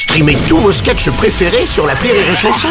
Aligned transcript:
Streamez 0.00 0.38
tous 0.48 0.56
vos 0.56 0.72
sketchs 0.72 1.10
préférés 1.10 1.66
sur 1.66 1.86
la 1.86 1.92
Rire 1.92 2.14
et 2.14 2.34
Chanson. 2.34 2.68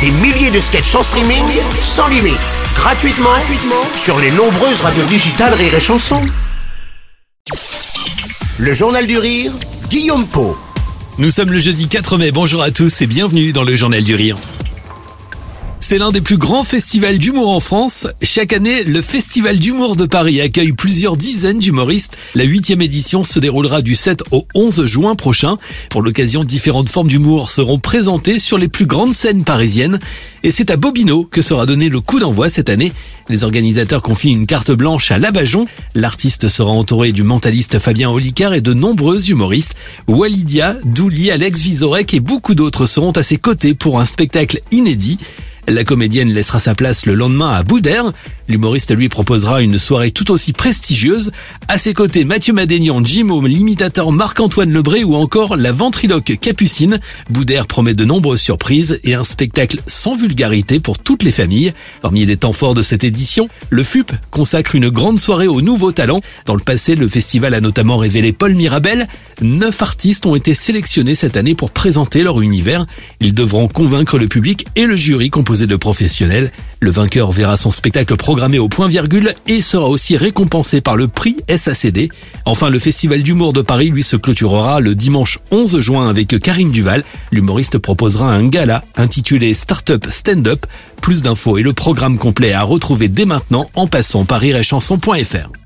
Des 0.00 0.10
milliers 0.10 0.50
de 0.50 0.58
sketchs 0.58 0.94
en 0.94 1.02
streaming, 1.02 1.44
sans 1.82 2.08
limite, 2.08 2.38
gratuitement, 2.74 3.28
gratuitement 3.28 3.84
sur 3.94 4.18
les 4.18 4.30
nombreuses 4.30 4.80
radios 4.80 5.04
digitales 5.04 5.52
Rire 5.52 5.74
et 5.74 5.80
Chanson. 5.80 6.22
Le 8.56 8.72
Journal 8.72 9.06
du 9.06 9.18
Rire, 9.18 9.52
Guillaume 9.90 10.26
Po. 10.26 10.56
Nous 11.18 11.30
sommes 11.30 11.52
le 11.52 11.58
jeudi 11.58 11.88
4 11.88 12.16
mai, 12.16 12.32
bonjour 12.32 12.62
à 12.62 12.70
tous 12.70 13.02
et 13.02 13.06
bienvenue 13.06 13.52
dans 13.52 13.64
le 13.64 13.76
Journal 13.76 14.02
du 14.02 14.14
Rire. 14.14 14.38
C'est 15.92 15.98
l'un 15.98 16.10
des 16.10 16.22
plus 16.22 16.38
grands 16.38 16.64
festivals 16.64 17.18
d'humour 17.18 17.50
en 17.50 17.60
France. 17.60 18.06
Chaque 18.22 18.54
année, 18.54 18.82
le 18.82 19.02
Festival 19.02 19.58
d'humour 19.58 19.94
de 19.94 20.06
Paris 20.06 20.40
accueille 20.40 20.72
plusieurs 20.72 21.18
dizaines 21.18 21.58
d'humoristes. 21.58 22.16
La 22.34 22.44
huitième 22.44 22.80
édition 22.80 23.24
se 23.24 23.38
déroulera 23.38 23.82
du 23.82 23.94
7 23.94 24.22
au 24.30 24.46
11 24.54 24.86
juin 24.86 25.14
prochain. 25.16 25.58
Pour 25.90 26.00
l'occasion, 26.00 26.44
différentes 26.44 26.88
formes 26.88 27.08
d'humour 27.08 27.50
seront 27.50 27.78
présentées 27.78 28.40
sur 28.40 28.56
les 28.56 28.68
plus 28.68 28.86
grandes 28.86 29.12
scènes 29.12 29.44
parisiennes. 29.44 30.00
Et 30.42 30.50
c'est 30.50 30.70
à 30.70 30.78
Bobino 30.78 31.24
que 31.24 31.42
sera 31.42 31.66
donné 31.66 31.90
le 31.90 32.00
coup 32.00 32.20
d'envoi 32.20 32.48
cette 32.48 32.70
année. 32.70 32.90
Les 33.28 33.44
organisateurs 33.44 34.00
confient 34.00 34.32
une 34.32 34.46
carte 34.46 34.72
blanche 34.72 35.10
à 35.10 35.18
Labajon. 35.18 35.66
L'artiste 35.94 36.48
sera 36.48 36.70
entouré 36.70 37.12
du 37.12 37.22
mentaliste 37.22 37.78
Fabien 37.78 38.08
Olicard 38.08 38.54
et 38.54 38.62
de 38.62 38.72
nombreux 38.72 39.28
humoristes. 39.28 39.74
Walidia, 40.08 40.74
Douli, 40.86 41.30
Alex 41.30 41.60
Vizorek 41.60 42.14
et 42.14 42.20
beaucoup 42.20 42.54
d'autres 42.54 42.86
seront 42.86 43.12
à 43.12 43.22
ses 43.22 43.36
côtés 43.36 43.74
pour 43.74 44.00
un 44.00 44.06
spectacle 44.06 44.62
inédit. 44.70 45.18
La 45.68 45.84
comédienne 45.84 46.28
laissera 46.28 46.58
sa 46.58 46.74
place 46.74 47.06
le 47.06 47.14
lendemain 47.14 47.50
à 47.50 47.62
Boudère. 47.62 48.12
L'humoriste 48.48 48.94
lui 48.94 49.08
proposera 49.08 49.62
une 49.62 49.78
soirée 49.78 50.10
tout 50.10 50.30
aussi 50.30 50.52
prestigieuse. 50.52 51.30
À 51.68 51.78
ses 51.78 51.94
côtés, 51.94 52.24
Mathieu 52.24 52.52
Madénian, 52.52 53.04
Jimo, 53.04 53.40
l'imitateur 53.46 54.12
Marc-Antoine 54.12 54.72
Lebré 54.72 55.04
ou 55.04 55.14
encore 55.14 55.56
la 55.56 55.72
ventriloque 55.72 56.38
Capucine. 56.40 56.98
Boudère 57.30 57.66
promet 57.66 57.94
de 57.94 58.04
nombreuses 58.04 58.40
surprises 58.40 58.98
et 59.04 59.14
un 59.14 59.24
spectacle 59.24 59.80
sans 59.86 60.16
vulgarité 60.16 60.80
pour 60.80 60.98
toutes 60.98 61.22
les 61.22 61.30
familles. 61.30 61.72
Parmi 62.00 62.26
les 62.26 62.36
temps 62.36 62.52
forts 62.52 62.74
de 62.74 62.82
cette 62.82 63.04
édition, 63.04 63.48
le 63.70 63.82
FUP 63.84 64.12
consacre 64.30 64.74
une 64.74 64.88
grande 64.88 65.20
soirée 65.20 65.48
aux 65.48 65.60
nouveaux 65.60 65.92
talents. 65.92 66.20
Dans 66.46 66.54
le 66.54 66.60
passé, 66.60 66.94
le 66.94 67.08
festival 67.08 67.54
a 67.54 67.60
notamment 67.60 67.96
révélé 67.96 68.32
Paul 68.32 68.54
Mirabel. 68.54 69.06
Neuf 69.40 69.82
artistes 69.82 70.26
ont 70.26 70.34
été 70.34 70.54
sélectionnés 70.54 71.14
cette 71.14 71.36
année 71.36 71.54
pour 71.54 71.70
présenter 71.70 72.22
leur 72.22 72.40
univers. 72.40 72.86
Ils 73.20 73.34
devront 73.34 73.68
convaincre 73.68 74.18
le 74.18 74.28
public 74.28 74.66
et 74.76 74.86
le 74.86 74.96
jury 74.96 75.30
composé 75.30 75.66
de 75.66 75.76
professionnels. 75.76 76.50
Le 76.82 76.90
vainqueur 76.90 77.30
verra 77.30 77.56
son 77.56 77.70
spectacle 77.70 78.16
programmé 78.16 78.58
au 78.58 78.68
point 78.68 78.88
virgule 78.88 79.34
et 79.46 79.62
sera 79.62 79.88
aussi 79.88 80.16
récompensé 80.16 80.80
par 80.80 80.96
le 80.96 81.06
prix 81.06 81.36
SACD. 81.48 82.08
Enfin, 82.44 82.70
le 82.70 82.80
Festival 82.80 83.22
d'humour 83.22 83.52
de 83.52 83.62
Paris, 83.62 83.90
lui, 83.90 84.02
se 84.02 84.16
clôturera 84.16 84.80
le 84.80 84.96
dimanche 84.96 85.38
11 85.52 85.78
juin 85.78 86.08
avec 86.08 86.36
Karine 86.40 86.72
Duval. 86.72 87.04
L'humoriste 87.30 87.78
proposera 87.78 88.34
un 88.34 88.48
gala 88.48 88.82
intitulé 88.96 89.54
Startup 89.54 90.04
Stand-Up. 90.04 90.66
Plus 91.00 91.22
d'infos 91.22 91.56
et 91.56 91.62
le 91.62 91.72
programme 91.72 92.18
complet 92.18 92.52
à 92.52 92.64
retrouver 92.64 93.06
dès 93.06 93.26
maintenant 93.26 93.70
en 93.76 93.86
passant 93.86 94.24
par 94.24 94.44
iréchanson.fr. 94.44 95.61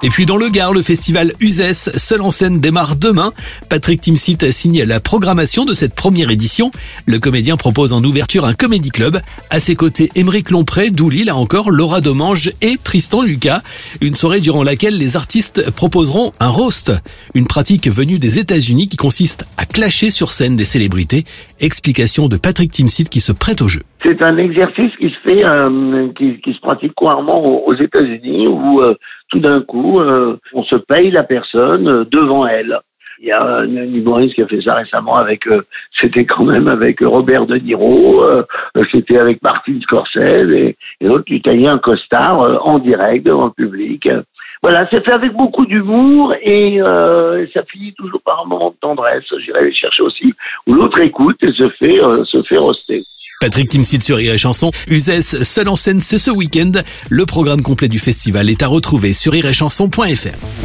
Et 0.00 0.10
puis 0.10 0.26
dans 0.26 0.36
le 0.36 0.48
Gard, 0.48 0.72
le 0.72 0.80
festival 0.80 1.32
Uzès, 1.40 1.90
seul 1.98 2.20
en 2.20 2.30
scène, 2.30 2.60
démarre 2.60 2.94
demain. 2.94 3.32
Patrick 3.68 4.00
Timsit 4.00 4.38
a 4.42 4.52
signé 4.52 4.86
la 4.86 5.00
programmation 5.00 5.64
de 5.64 5.74
cette 5.74 5.92
première 5.92 6.30
édition. 6.30 6.70
Le 7.06 7.18
comédien 7.18 7.56
propose 7.56 7.92
en 7.92 8.04
ouverture 8.04 8.44
un 8.44 8.52
comédie 8.52 8.90
club. 8.90 9.18
À 9.50 9.58
ses 9.58 9.74
côtés, 9.74 10.08
Émeric 10.14 10.50
Lompré, 10.50 10.90
Douli, 10.90 11.24
là 11.24 11.34
encore, 11.34 11.72
Laura 11.72 12.00
Domange 12.00 12.50
et 12.62 12.76
Tristan 12.82 13.22
Lucas. 13.22 13.60
Une 14.00 14.14
soirée 14.14 14.38
durant 14.38 14.62
laquelle 14.62 14.96
les 14.96 15.16
artistes 15.16 15.68
proposeront 15.72 16.30
un 16.38 16.48
roast. 16.48 16.92
Une 17.34 17.48
pratique 17.48 17.88
venue 17.88 18.20
des 18.20 18.38
États-Unis 18.38 18.86
qui 18.86 18.96
consiste 18.96 19.48
à 19.56 19.64
clasher 19.64 20.12
sur 20.12 20.30
scène 20.30 20.54
des 20.54 20.64
célébrités. 20.64 21.24
Explication 21.58 22.28
de 22.28 22.36
Patrick 22.36 22.70
Timsit 22.70 23.08
qui 23.08 23.20
se 23.20 23.32
prête 23.32 23.62
au 23.62 23.68
jeu. 23.68 23.82
C'est 24.04 24.22
un 24.22 24.36
exercice 24.36 24.92
qui 25.00 25.10
se 25.10 25.18
fait, 25.24 25.44
euh, 25.44 26.08
qui, 26.16 26.40
qui, 26.40 26.54
se 26.54 26.60
pratique 26.60 26.94
couramment 26.94 27.66
aux, 27.66 27.74
États-Unis 27.74 28.46
où 28.46 28.80
euh, 28.80 28.94
tout 29.28 29.40
d'un 29.40 29.60
coup, 29.60 30.00
euh, 30.00 30.36
on 30.52 30.62
se 30.64 30.76
paye 30.76 31.10
la 31.10 31.24
personne 31.24 31.88
euh, 31.88 32.04
devant 32.04 32.46
elle. 32.46 32.78
Il 33.20 33.28
y 33.28 33.32
a 33.32 33.44
un, 33.44 33.66
humoriste 33.66 34.36
qui 34.36 34.42
a 34.42 34.46
fait 34.46 34.62
ça 34.62 34.74
récemment 34.74 35.16
avec, 35.16 35.46
euh, 35.48 35.62
c'était 35.92 36.24
quand 36.24 36.44
même 36.44 36.68
avec 36.68 37.00
Robert 37.00 37.46
De 37.46 37.56
Niro, 37.56 38.24
c'était 38.92 39.18
avec 39.18 39.42
Martin 39.42 39.80
Scorsese 39.82 40.52
et, 40.52 40.76
et 41.00 41.06
l'autre 41.06 41.24
un 41.66 41.78
costard 41.78 42.64
en 42.64 42.78
direct 42.78 43.26
devant 43.26 43.46
le 43.46 43.50
public. 43.50 44.08
Voilà, 44.62 44.86
c'est 44.90 45.04
fait 45.04 45.12
avec 45.12 45.32
beaucoup 45.32 45.66
d'humour 45.66 46.32
et 46.42 46.80
ça 47.52 47.64
finit 47.64 47.92
toujours 47.94 48.22
par 48.22 48.44
un 48.44 48.48
moment 48.48 48.70
de 48.70 48.76
tendresse. 48.80 49.24
J'irai 49.44 49.64
les 49.64 49.74
chercher 49.74 50.04
aussi 50.04 50.32
où 50.68 50.74
l'autre 50.74 51.00
écoute 51.00 51.42
et 51.42 51.52
se 51.52 51.68
fait 51.70 51.98
se 52.24 52.40
fait 52.42 52.56
roster. 52.56 53.02
Patrick 53.40 53.70
Timsit 53.70 54.02
sur 54.02 54.16
Rire 54.16 54.36
Chanson. 54.36 54.72
Uzès, 54.88 55.22
seul 55.22 55.68
en 55.68 55.76
scène, 55.76 56.00
c'est 56.00 56.18
ce 56.18 56.30
week-end. 56.30 56.72
Le 57.08 57.24
programme 57.24 57.62
complet 57.62 57.86
du 57.86 58.00
festival 58.00 58.50
est 58.50 58.64
à 58.64 58.66
retrouver 58.66 59.12
sur 59.12 59.32
iréchanson.fr. 59.36 60.57